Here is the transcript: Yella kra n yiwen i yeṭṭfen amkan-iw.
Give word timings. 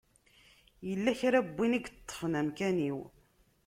Yella 0.87 1.11
kra 1.19 1.39
n 1.41 1.47
yiwen 1.47 1.77
i 1.77 1.79
yeṭṭfen 1.81 2.33
amkan-iw. 2.39 2.99